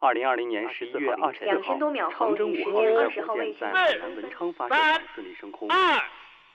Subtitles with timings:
[0.00, 1.78] 二零二零年十一月二十四号，
[2.10, 5.68] 长征五号运载火箭在海南文昌发射场顺利升空。
[5.70, 6.00] 二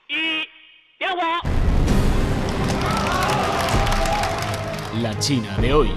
[0.06, 0.48] 一，
[0.98, 1.20] 点火！
[5.02, 5.88] La China de hoy.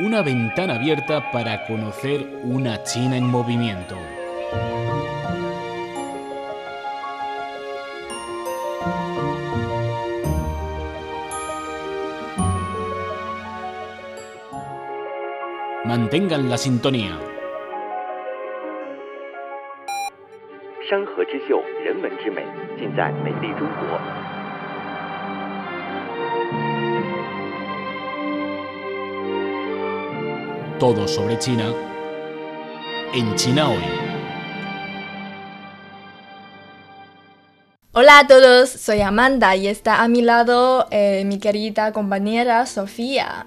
[0.00, 3.96] Una ventana abierta para conocer una China en movimiento.
[15.84, 17.18] Mantengan la sintonía.
[20.88, 22.42] 山河之秀，人文之美，
[22.78, 24.00] 尽在美丽中国。
[30.78, 31.74] Todo sobre China
[33.12, 33.82] en China hoy.
[37.92, 43.46] Hola a todos, soy Amanda y está a mi lado eh, mi querida compañera Sofía.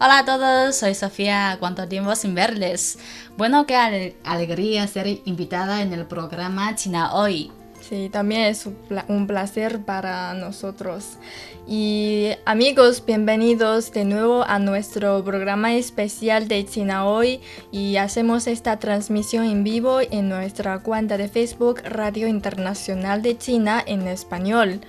[0.00, 1.56] Hola a todos, soy Sofía.
[1.60, 2.98] ¿Cuánto tiempo sin verles?
[3.36, 7.50] Bueno, qué ale- alegría ser invitada en el programa China Hoy.
[7.94, 11.16] Sí, también es un pla- un placer para nosotros.
[11.64, 18.80] Y amigos, bienvenidos de nuevo a nuestro programa especial de China Hoy y hacemos esta
[18.80, 24.80] transmisión en vivo en nuestra cuenta de Facebook Radio Internacional de China en español.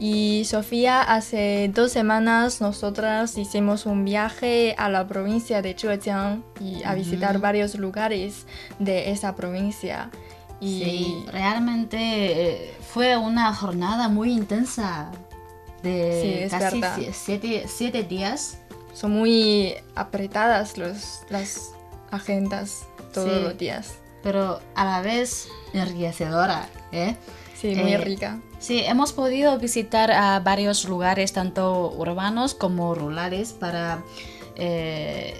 [0.00, 6.82] Y Sofía, hace dos semanas nosotras hicimos un viaje a la provincia de Zhejiang y
[6.84, 8.46] a visitar varios lugares
[8.78, 10.10] de esa provincia.
[10.64, 15.10] Y Sí, realmente eh, fue una jornada muy intensa
[15.82, 16.80] de casi
[17.12, 18.58] siete, siete días.
[18.94, 21.72] son muy apretadas los, las
[22.10, 23.42] agendas todos Sí.
[23.42, 23.94] los días.
[24.22, 26.66] pero a la vez enriquecedora.
[26.92, 27.14] ¿eh?
[27.60, 28.40] Sí, muy Eh, rica.
[28.58, 34.02] Sí, hemos podido visitar a varios lugares, tanto urbanos como rurales, para
[34.56, 35.34] eh,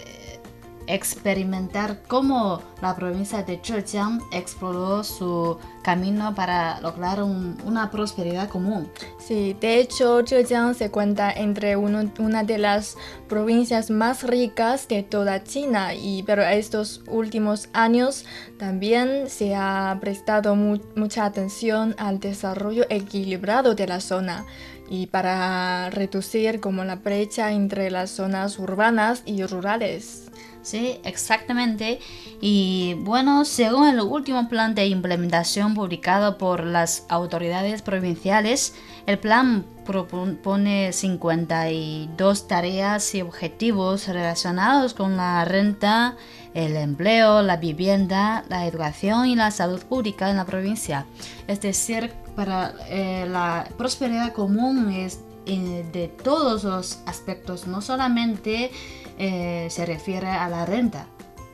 [0.86, 8.88] experimentar cómo la provincia de Zhejiang exploró su camino para lograr un- una prosperidad común.
[9.18, 12.96] Sí, de hecho, Zhejiang se cuenta entre una de las
[13.28, 18.24] provincias más ricas de toda China, y, pero estos últimos años
[18.58, 24.44] también se ha prestado mu- mucha atención al desarrollo equilibrado de la zona
[24.90, 30.23] y para reducir como la brecha entre las zonas urbanas y rurales.
[30.64, 32.00] Sí, exactamente.
[32.40, 38.74] Y bueno, según el último plan de implementación publicado por las autoridades provinciales,
[39.06, 46.16] el plan propone 52 tareas y objetivos relacionados con la renta,
[46.54, 51.04] el empleo, la vivienda, la educación y la salud pública en la provincia.
[51.46, 58.70] Es decir, para eh, la prosperidad común es eh, de todos los aspectos, no solamente
[59.18, 61.06] eh, se refiere a la renta.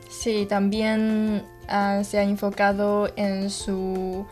[0.09, 4.25] Sí, también ah, se ha enfocado en su,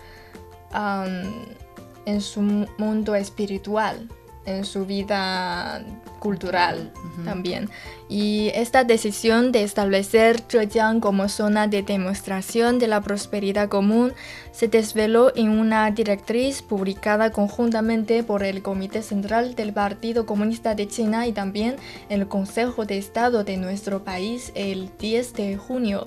[2.06, 4.10] en su mu- mundo espiritual,
[4.50, 5.84] en su vida
[6.20, 6.92] cultural
[7.24, 7.70] también.
[8.10, 14.14] Y esta decisión de establecer Zhejiang como zona de demostración de la prosperidad común
[14.52, 20.88] se desveló en una directriz publicada conjuntamente por el Comité Central del Partido Comunista de
[20.88, 21.76] China y también
[22.10, 26.06] el Consejo de Estado de nuestro país el 10 de junio.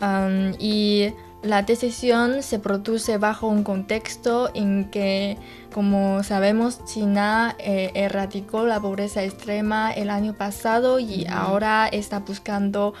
[0.00, 5.36] Um, y la decisión se produce bajo un contexto en que,
[5.72, 12.94] como sabemos, China eh, erradicó la pobreza extrema el año pasado y ahora está buscando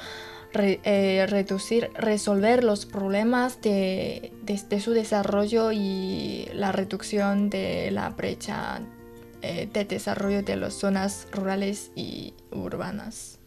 [0.52, 7.90] re- eh, reducir, resolver los problemas de, de- de su desarrollo y la reducción de
[7.92, 8.80] la brecha
[9.42, 13.38] eh, de desarrollo de las zonas rurales y urbanas.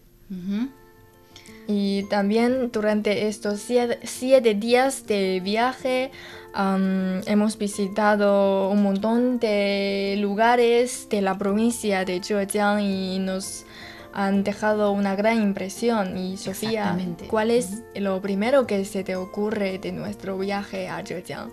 [1.67, 6.11] Y también durante estos siete, días de viaje
[6.55, 13.65] hemos visitado un montón de lugares de la provincia de Zhejiang y nos
[14.13, 16.17] han dejado una gran impresión.
[16.17, 16.97] Y Sofía.
[17.29, 21.49] ¿cuál es lo primero que se te ocurre de nuestro viaje a Zhejiang?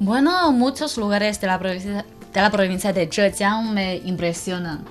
[0.00, 4.84] Bueno, muchos lugares de la provincia de, la provincia de Zhejiang me impresionan.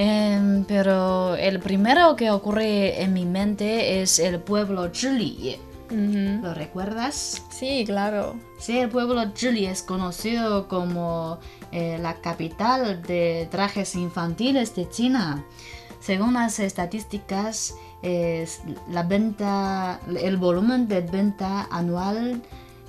[0.00, 5.58] Em, pero el primero que ocurre en mi mente es el pueblo Zhili.
[5.90, 6.40] Ujú.
[6.40, 7.42] ¿Lo recuerdas?
[7.50, 8.36] Sí, claro.
[8.60, 11.40] Sí, el pueblo Zhili es conocido como
[11.72, 15.44] eh, la capital de trajes infantiles de China.
[15.98, 22.40] Según las estadísticas, es la venta, el volumen de venta anual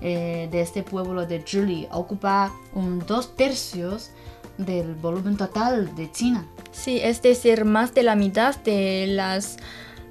[0.02, 4.12] eh, de este pueblo de Zhili ocupa un dos tercios
[4.60, 6.46] del volumen total de China.
[6.80, 9.58] Sí, es decir, más de la mitad de las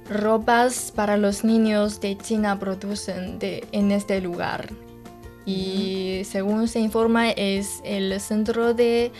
[0.07, 4.69] ropas para los niños de China producen de, en este lugar.
[5.47, 9.11] Y según se informa, es el centro de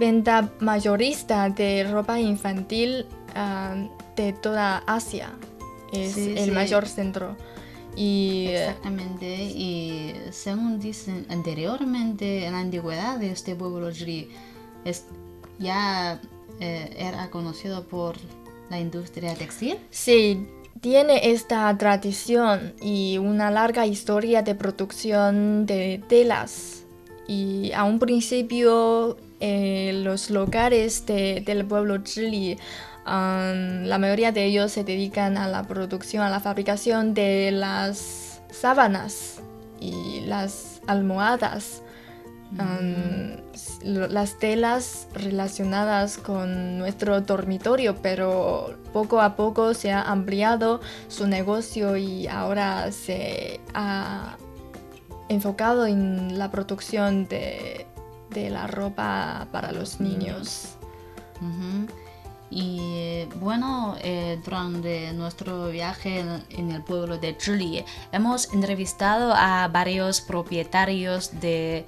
[0.00, 3.06] venta mayorista de ropa infantil
[3.36, 3.76] ah,
[4.16, 5.30] de toda Asia.
[5.92, 7.36] Es el mayor centro.
[7.94, 15.04] Y, Exactamente, y según dicen anteriormente, en la antigüedad de este pueblo es,
[15.60, 16.20] ya
[16.60, 18.16] eh, era conocido por
[18.70, 19.78] la industria textil.
[19.90, 20.46] Sí,
[20.80, 26.84] tiene esta tradición y una larga historia de producción de telas.
[27.28, 32.56] Y a un principio eh, los locales del pueblo Zhili
[33.06, 39.40] la mayoría de ellos se dedican a la producción, a la fabricación de las sábanas
[39.80, 41.82] y las almohadas.
[43.82, 51.96] Las telas relacionadas con nuestro dormitorio, pero poco a poco se ha ampliado su negocio
[51.96, 54.36] y ahora se ha
[55.28, 57.86] enfocado en la producción de,
[58.34, 60.76] la ropa para los niños.
[62.50, 70.20] Y bueno, eh, durante nuestro viaje en, el pueblo de Zhili hemos entrevistado a varios
[70.20, 71.84] propietarios de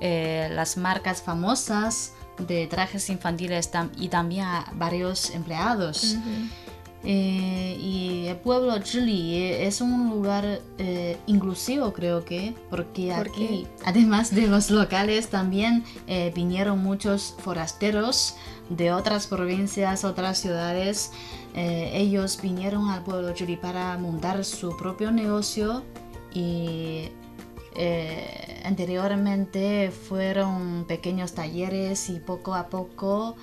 [0.00, 6.16] eh, las marcas famosas de trajes infantiles y también a varios empleados.
[7.02, 10.60] Eh, y el pueblo Zhili es un lugar
[11.26, 15.84] inclusivo, creo que, porque aquí, además de los locales, también
[16.34, 18.36] vinieron muchos forasteros
[18.70, 21.12] de otras provincias, otras ciudades.
[21.54, 25.82] Eh, ellos vinieron al pueblo Yuri para montar su propio negocio
[26.32, 27.08] y
[27.76, 33.36] eh, anteriormente fueron pequeños talleres y poco a poco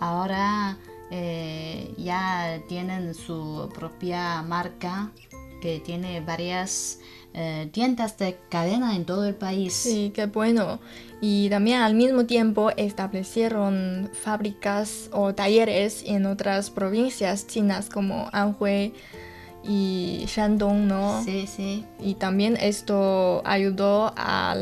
[0.00, 0.78] ahora
[1.10, 5.10] eh, ya tienen su propia marca
[5.60, 6.98] que tiene varias
[7.32, 9.72] eh, tiendas de cadena en todo el país.
[9.72, 10.78] Sí, qué bueno.
[11.20, 18.92] Y también al mismo tiempo establecieron fábricas o talleres en otras provincias chinas como Anhui
[19.66, 21.22] y Shandong, ¿no?
[21.24, 21.84] Sí, sí.
[22.00, 24.56] Y también esto ayudó a,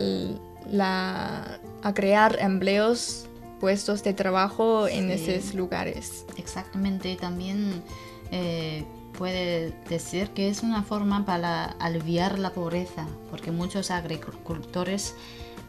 [0.70, 3.26] la, a crear empleos,
[3.60, 6.24] puestos de trabajo en esos lugares.
[6.36, 7.82] Exactamente, también
[8.30, 8.84] eh,
[9.16, 15.14] puede decir que es una forma para aliviar la pobreza, porque muchos agricultores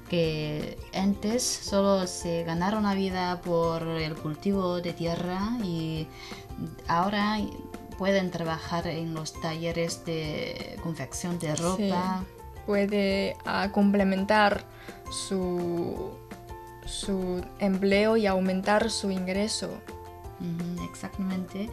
[0.10, 6.08] que antes solo se ganaron la vida por el cultivo de tierra y
[6.88, 7.40] ahora
[7.98, 12.24] pueden trabajar en los talleres de confección de ropa.
[12.66, 14.64] puede ah, complementar
[15.12, 16.12] su,
[16.86, 19.70] su empleo y aumentar su ingreso.
[20.90, 21.70] exactamente.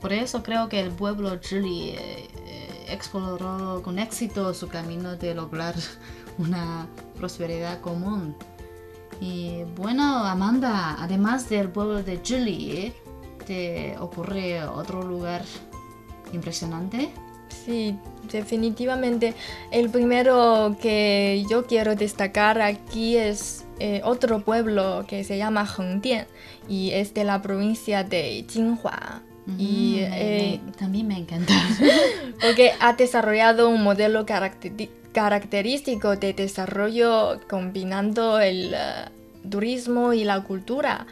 [0.00, 5.34] Por eso creo que el pueblo Chile eh, eh, exploró con éxito su camino de
[5.34, 5.74] lograr
[6.38, 6.86] una
[7.16, 8.36] prosperidad común.
[9.20, 12.92] Y bueno, Amanda, además del pueblo de Chile,
[13.46, 15.42] ¿te ocurre otro lugar
[16.32, 17.10] impresionante?
[17.64, 17.96] Sí,
[18.30, 19.34] definitivamente.
[19.70, 26.26] El primero que yo quiero destacar aquí es eh, otro pueblo que se llama Hengdian
[26.68, 29.22] y es de la provincia de Jinhua
[29.58, 31.52] y eh, también me encanta.
[32.40, 39.04] porque ha desarrollado un modelo característico de desarrollo combinando el eh,
[39.48, 41.06] turismo y la cultura.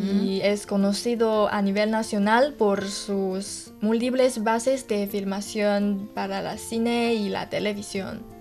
[0.00, 7.14] Y es conocido a nivel nacional por sus múltiples bases de filmación para la cine
[7.14, 8.36] y la televisión.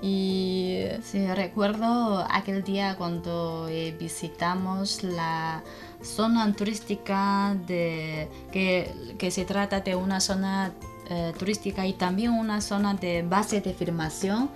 [0.00, 5.62] Y sí, recuerdo aquel día cuando eh, visitamos la
[6.02, 10.72] zona turística de, que, se trata de una zona
[11.10, 14.50] eh, turística y también una zona de base de filmación.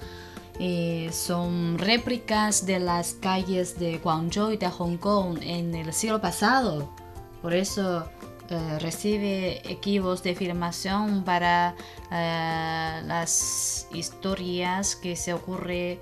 [0.59, 6.21] Eh, son réplicas de las calles de Guangzhou y de Hong Kong en el siglo
[6.21, 6.90] pasado.
[7.40, 8.09] Por eso
[8.49, 11.75] eh, recibe equipos de filmación para
[12.11, 15.99] las historias que se ocurren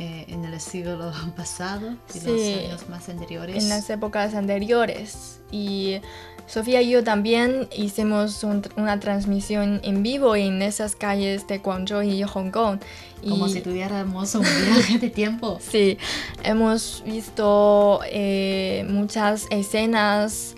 [0.00, 3.64] eh, en el siglo pasado y los años más anteriores.
[3.64, 5.40] En las épocas anteriores.
[5.50, 6.00] Y
[6.48, 12.22] Sofía y yo también hicimos una transmisión en vivo en esas calles de Guangzhou y
[12.22, 12.80] Hong Kong.
[13.28, 15.58] Como si tuviéramos un viaje de tiempo.
[15.70, 15.98] sí,
[16.42, 20.54] hemos visto eh, muchas escenas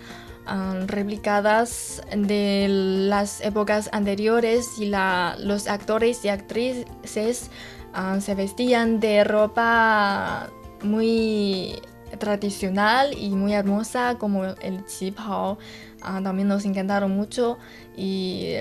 [0.47, 7.49] um, replicadas de las épocas anteriores y la, los actores y actrices
[7.93, 10.49] um, se vestían de ropa
[10.83, 11.81] muy
[12.19, 15.57] tradicional y muy hermosa como el qipao.
[16.03, 17.57] Uh, también nos encantaron mucho
[17.95, 18.55] y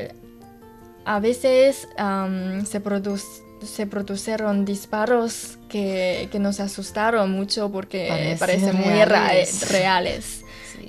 [1.04, 2.82] a veces um, se,
[3.64, 10.44] se produjeron disparos que, que, nos asustaron mucho porque parecen muy reales.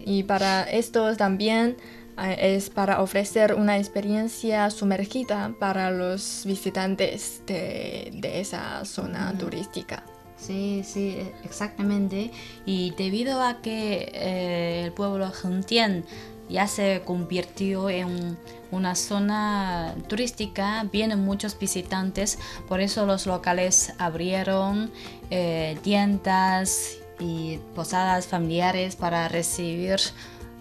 [0.06, 1.78] Y para esto también
[2.18, 10.04] uh, es para ofrecer una experiencia sumergida para los visitantes de, de esa zona turística.
[10.42, 12.32] Sí, sí, exactamente.
[12.66, 16.04] Y debido a que eh, el pueblo Hengtian
[16.50, 18.38] ya se convirtió en
[18.72, 24.92] una zona turística, vienen muchos visitantes, por eso los locales abrieron
[25.30, 30.00] eh, tiendas y posadas familiares para recibir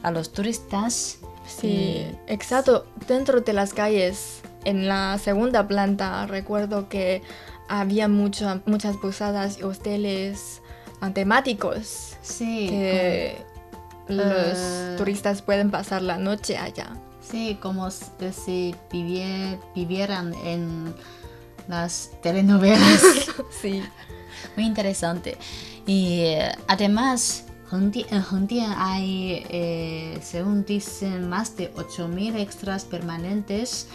[0.03, 1.19] a los turistas.
[1.47, 2.87] Sí, exacto.
[3.09, 7.23] Dentro de las calles, en la segunda planta, recuerdo que
[7.71, 10.61] había mucho, muchas posadas y hoteles
[11.15, 12.17] temáticos.
[12.21, 12.69] Sí.
[12.69, 13.37] Que
[14.09, 16.97] los uh, turistas pueden pasar la noche allá.
[17.23, 17.91] Sí, como
[18.33, 18.75] si
[19.75, 20.93] vivieran en
[21.69, 23.03] las telenovelas.
[23.62, 23.83] sí.
[24.57, 25.39] Muy interesante.
[25.87, 33.87] Y eh, además, en Hengdian hay, eh, según dicen, más de 8.000 extras permanentes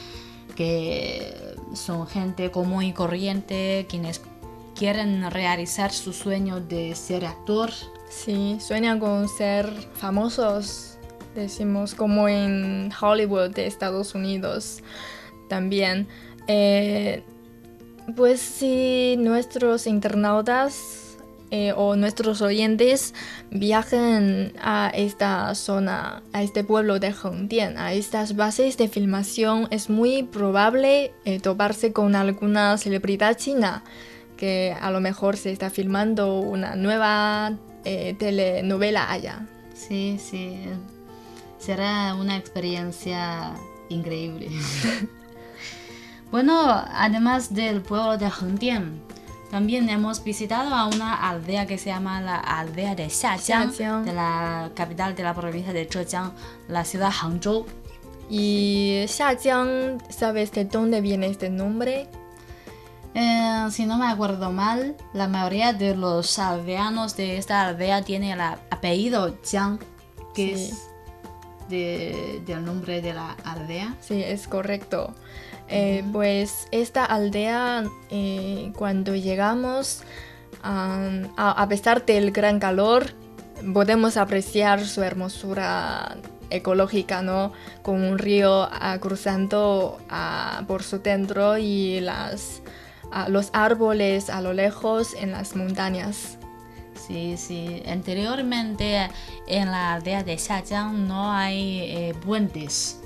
[0.55, 4.21] que son gente común y corriente, quienes
[4.75, 7.71] quieren realizar su sueño de ser actor
[8.09, 10.97] Sí, sueñan con ser famosos,
[11.35, 14.81] decimos, como en Hollywood de Estados Unidos
[15.49, 16.07] también.
[16.47, 17.23] Eh,
[18.15, 21.04] pues si nuestros internautas
[21.57, 23.13] eh, o nuestros oyentes
[23.49, 29.89] viajen a esta zona, a este pueblo de Hengdian, a estas bases de filmación, es
[29.89, 33.85] muy probable eh, toparse con alguna celebridad china
[34.35, 37.53] que a lo mejor se está filmando una nueva
[37.85, 39.47] eh, telenovela allá.
[39.73, 40.59] Sí, sí.
[41.57, 43.53] Será una experiencia
[43.87, 44.49] increíble.
[46.31, 49.05] bueno, además del pueblo de Hengdian,
[49.55, 54.69] también hemos visitado a una aldea que se llama la aldea de Xiajiang, de la
[54.75, 56.33] capital de la provincia de Zhejiang,
[56.67, 57.65] la ciudad Hangzhou.
[58.29, 62.09] ¿Y Xiajiang, sabes de dónde viene este nombre?
[63.13, 68.33] Eh, si no me acuerdo mal, la mayoría de los aldeanos de esta aldea tiene
[68.33, 69.79] el apellido Jiang,
[70.33, 70.89] que es
[71.69, 73.95] del nombre de la aldea.
[74.01, 75.15] Sí, es correcto.
[75.67, 80.03] Eh, pues esta aldea, eh, cuando llegamos,
[80.63, 83.13] a, pesar del gran calor,
[83.73, 86.17] podemos apreciar su hermosura
[86.49, 87.51] ecológica, ¿no?
[87.81, 92.61] Con un río ah, cruzando ah, por su centro y las
[93.29, 96.37] los árboles a lo lejos en las montañas.
[97.07, 97.83] Sí, sí.
[97.87, 99.09] Anteriormente
[99.47, 103.01] en la aldea de Xiajiang no hay eh, puentes.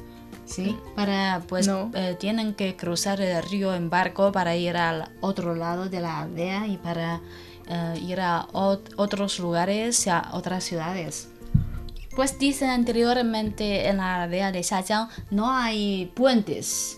[0.50, 5.54] Sí, para pues eh, tienen que cruzar el río en barco para ir al otro
[5.54, 7.22] lado de la aldea y para
[7.68, 11.30] eh, ir a otros lugares y a otras ciudades.
[12.16, 16.98] Pues dicen anteriormente en la aldea de Xiajiang no hay puentes.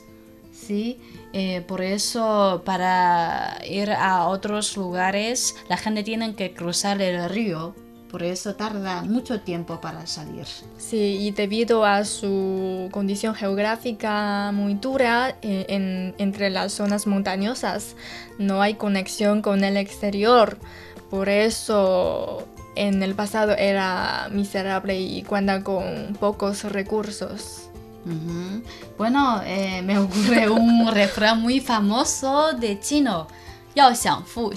[0.54, 1.02] Sí,
[1.34, 7.76] eh, por eso para ir a otros lugares la gente tiene que cruzar el río.
[8.12, 10.46] Por eso tarda mucho tiempo para salir.
[10.78, 17.96] Sí, y debido a su condición geográfica muy dura eh, entre las zonas montañosas,
[18.38, 20.58] no hay conexión con el exterior.
[21.10, 27.70] Por eso en el pasado era miserable y cuenta con pocos recursos.
[28.98, 33.28] Bueno, eh, me ocurre un refrán muy famoso de chino.
[33.74, 33.94] Yao
[34.26, 34.52] fu,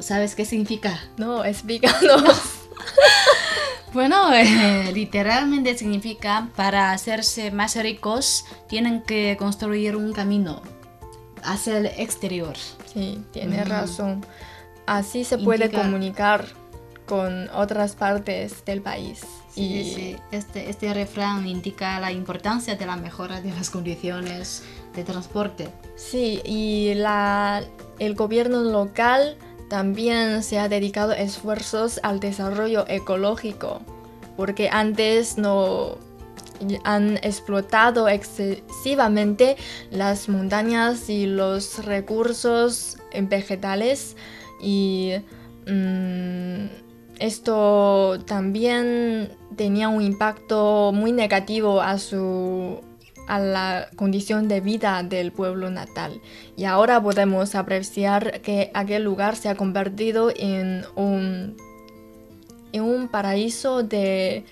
[0.00, 0.98] ¿Sabes qué significa?
[1.18, 2.56] No, explícanos.
[3.92, 10.62] bueno, eh, literalmente significa para hacerse más ricos tienen que construir un camino
[11.42, 12.56] hacia el exterior.
[12.92, 14.24] Sí, tiene razón.
[14.86, 16.46] Así se puede comunicar
[17.06, 19.22] con otras partes del país.
[19.56, 24.62] y Este, este refrán indica la importancia de la mejora de las condiciones
[24.94, 25.68] de transporte.
[25.96, 27.64] Sí, y la,
[27.98, 29.36] el gobierno local
[29.70, 33.80] también se ha dedicado esfuerzos al desarrollo ecológico,
[34.36, 35.96] porque antes no
[36.84, 39.56] han explotado excesivamente
[39.90, 44.16] las montañas y los recursos vegetales
[44.60, 45.12] y
[45.66, 46.66] mm,
[47.20, 52.80] esto también tenía un impacto muy negativo a su
[53.30, 56.20] a la condición de vida del pueblo natal.
[56.56, 61.56] Y ahora podemos apreciar que aquel lugar se ha convertido en un,
[62.72, 64.44] en un paraíso de,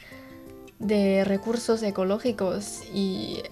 [0.78, 3.42] de recursos ecológicos y,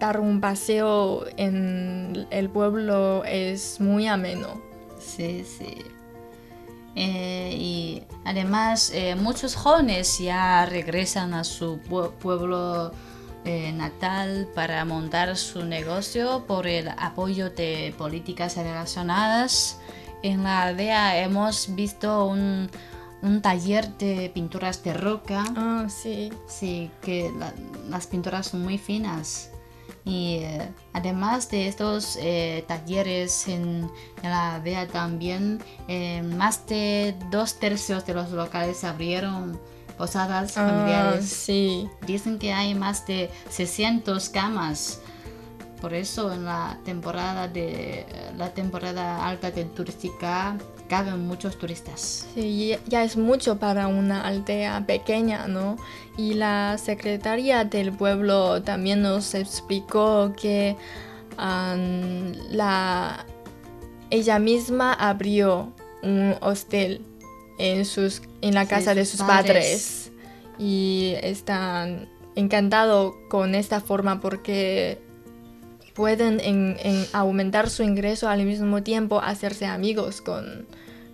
[0.00, 4.62] dar un paseo en el pueblo es muy ameno.
[4.98, 5.76] Sí, sí.
[6.96, 11.80] Eh, y además eh, muchos jóvenes ya regresan a su
[12.20, 12.92] pueblo
[13.44, 19.78] eh, natal para montar su negocio por el apoyo de políticas relacionadas.
[20.22, 22.70] En la aldea hemos visto un,
[23.22, 25.44] un taller de pinturas de roca.
[25.56, 26.32] Ah, sí.
[26.46, 27.30] Sí, que
[27.90, 29.50] las pinturas son muy finas.
[30.06, 33.90] Y eh, además de estos eh, talleres en,
[34.22, 35.62] la aldea también,
[36.36, 39.60] más de dos tercios de los locales abrieron
[39.96, 41.26] posadas ah, familiares.
[41.26, 41.88] sí.
[42.06, 45.00] Dicen que hay más de 600 camas.
[45.80, 48.06] Por eso en la temporada de
[48.38, 50.56] la temporada alta de turística
[50.88, 52.26] caben muchos turistas.
[52.34, 55.76] Sí, ya es mucho para una aldea pequeña, ¿no?
[56.16, 60.76] Y la secretaria del pueblo también nos explicó que
[61.36, 63.26] la
[64.10, 65.72] ella misma abrió
[66.02, 67.04] un hostel
[67.58, 70.10] en, sus, en la casa de sus padres.
[70.58, 75.00] y están encantados con esta forma porque
[75.94, 80.66] pueden en, aumentar su ingreso al mismo tiempo hacerse amigos con,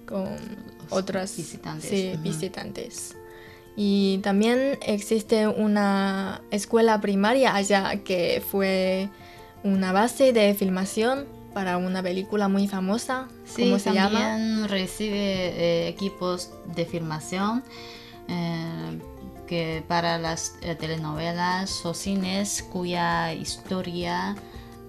[0.06, 0.37] con
[0.88, 2.20] otras visitantes.
[2.23, 3.16] visitantes.
[3.76, 9.09] Y también existe una escuela primaria allá que fue
[9.62, 13.28] una base de filmación para una película muy famosa.
[13.57, 17.62] ¿Cómo se también recibe eh, equipos de filmación
[18.28, 18.99] eh,
[19.47, 24.37] que para las eh, telenovelas o cines cuya historia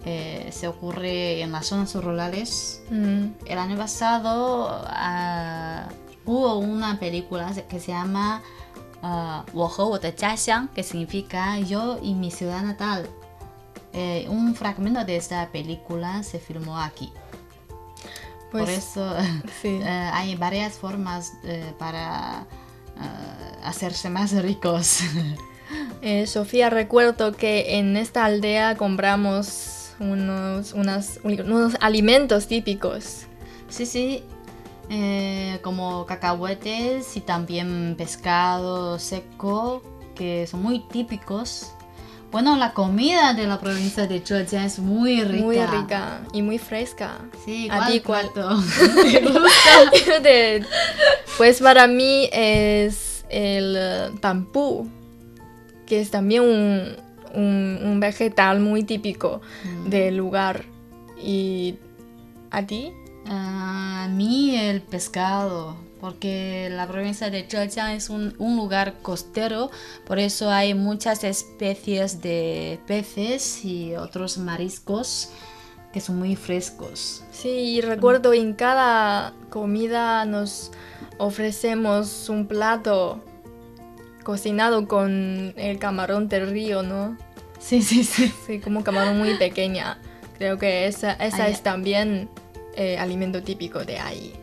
[0.03, 2.82] se ocurre en las zonas rurales.
[2.89, 3.25] Mm.
[3.46, 5.88] El año pasado ah,
[6.25, 8.42] hubo una película que se llama
[9.03, 10.00] uh,
[10.74, 13.07] que significa Yo y mi ciudad natal.
[13.94, 17.12] Eh, un fragmento de esta película se filmó aquí.
[18.51, 19.16] Por pues, eso
[19.64, 22.46] eh, hay varias formas eh, para
[23.64, 25.00] hacerse más ricos.
[26.27, 33.25] Sofía, recuerdo que en esta aldea compramos unos, unos alimentos típicos.
[33.70, 34.24] Sí, sí,
[35.64, 39.82] como cacahuetes y también pescado seco,
[40.14, 41.74] que son muy típicos
[42.31, 45.44] bueno, la comida de la provincia de Zhejiang es muy rica.
[45.44, 47.20] Muy rica y muy fresca.
[47.44, 48.29] Sí, ¿A ti cuál?
[51.37, 53.77] pues para mí es el
[54.22, 54.89] tampú,
[55.85, 56.96] que es también un,
[57.33, 59.89] un, vegetal muy típico mm.
[59.89, 60.63] del lugar.
[61.22, 61.75] ¿Y
[62.50, 62.94] a ti?
[63.27, 69.70] A mí el pescado porque la provincia de Zhejiang es un, lugar costero,
[70.05, 75.29] por eso hay muchas especies de peces y otros mariscos
[75.94, 77.24] que son muy frescos.
[77.31, 80.72] Sí, recuerdo en cada comida nos
[81.20, 83.24] ofrecemos un plato
[84.24, 87.16] cocinado con el camarón del río, ¿no?
[87.60, 88.34] Sí, sí, sí.
[88.48, 90.00] Sí, como camarón muy pequeña.
[90.40, 92.27] Creo que esa, esa es también
[92.75, 94.34] eh, alimento típico de ahí.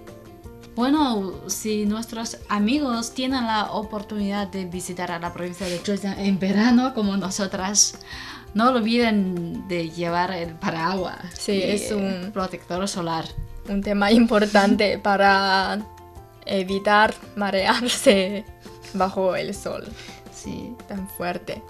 [0.74, 6.38] Bueno, si nuestros amigos tienen la oportunidad de visitar a la provincia de Zhejiang en
[6.38, 7.98] verano como nosotras,
[8.54, 11.18] no olviden de llevar el paraguas.
[11.36, 13.24] Sí, es un protector solar.
[13.68, 15.80] Un tema importante para
[16.46, 18.44] evitar marearse
[18.94, 19.84] bajo el sol.
[20.32, 20.74] Sí.
[20.86, 21.62] Tan fuerte.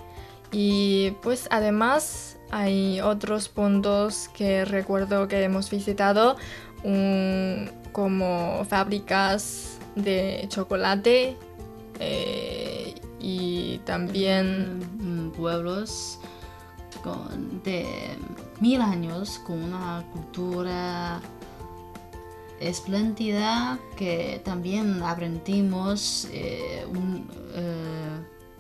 [0.53, 6.37] Y pues además hay otros puntos que recuerdo que hemos visitado
[7.93, 11.37] como fábricas de chocolate
[11.99, 16.21] eh, y también mm, pueblos
[17.65, 17.87] de
[18.61, 21.21] mil años con una cultura
[22.61, 26.85] espléndida que también aprendimos eh,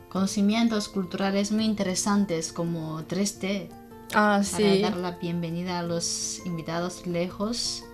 [0.09, 3.69] conocimientos culturales muy interesantes como 3D.
[4.15, 7.85] Ah, para dar la bienvenida a los invitados lejos.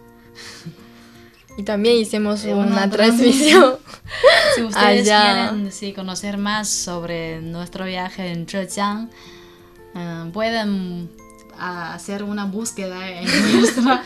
[1.57, 3.77] Y también hicimos una, transmisión.
[4.57, 9.11] si ustedes quieren conocer más sobre nuestro viaje en Zhejiang,
[9.95, 11.11] eh, pueden
[11.59, 13.27] ah, hacer una búsqueda en
[13.61, 14.03] nuestra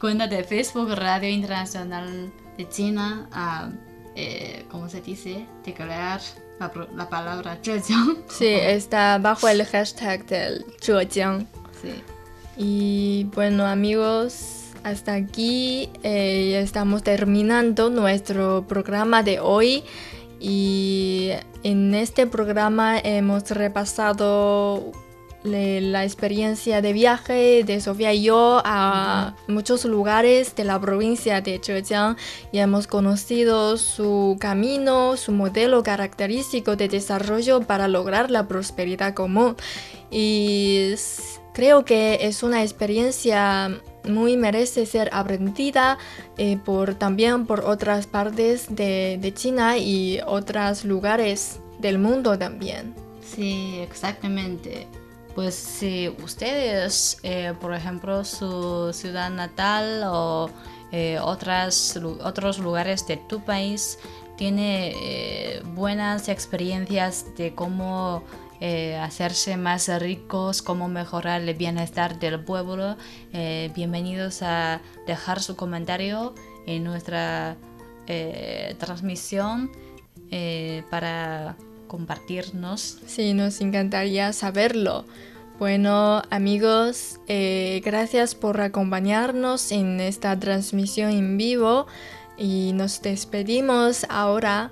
[0.00, 3.28] cuenta de Facebook Radio Internacional de China.
[3.32, 3.70] Ah,
[4.14, 5.46] eh, ¿cómo se dice?
[5.64, 6.20] Declarar
[6.58, 8.18] la, la palabra Zhejiang.
[8.28, 11.46] Sí, está bajo el hashtag del Zhejiang.
[11.80, 12.02] Sí.
[12.56, 19.84] Y bueno, amigos, hasta aquí eh, estamos terminando nuestro programa de hoy.
[20.38, 21.30] Y
[21.62, 24.90] en este programa hemos repasado
[25.44, 31.60] la experiencia de viaje de Sofía y yo a muchos lugares de la provincia de
[31.62, 32.16] Zhejiang
[32.52, 39.56] y hemos conocido su camino, su modelo característico de desarrollo para lograr la prosperidad común.
[40.10, 40.94] Y
[41.52, 45.98] creo que es una experiencia muy merece ser aprendida
[46.36, 52.94] eh, por, también por otras partes de, de China y otros lugares del mundo también.
[53.24, 54.86] Sí, exactamente.
[55.34, 60.50] Pues si ustedes, eh, por ejemplo, su ciudad natal o
[60.90, 63.98] eh, otros lugares de tu país,
[64.36, 68.24] tiene eh, buenas experiencias de cómo
[69.00, 72.96] hacerse más ricos, cómo mejorar el bienestar del pueblo,
[73.74, 76.32] bienvenidos a dejar su comentario
[76.68, 77.56] en nuestra
[78.78, 79.72] transmisión
[80.90, 81.56] para
[81.92, 82.98] compartirnos.
[83.06, 85.04] Sí, nos encantaría saberlo.
[85.58, 91.86] Bueno, amigos, eh, gracias por acompañarnos en esta transmisión en vivo
[92.38, 94.70] y nos despedimos ahora.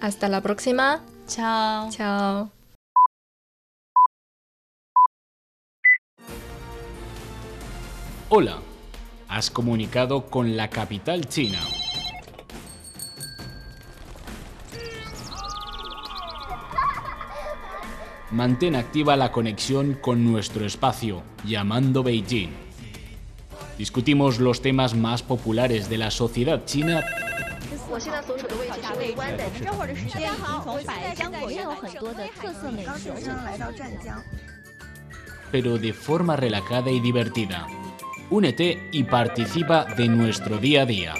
[0.00, 1.00] Hasta la próxima.
[1.28, 1.88] Chao.
[1.90, 2.50] Chao.
[8.28, 8.58] Hola,
[9.28, 11.60] has comunicado con la capital china.
[18.32, 22.50] Mantén activa la conexión con nuestro espacio, llamando Beijing.
[23.76, 27.04] Discutimos los temas más populares de la sociedad china.
[35.50, 37.66] Pero de forma relajada y divertida.
[38.30, 41.14] Únete y participa de nuestro día a día.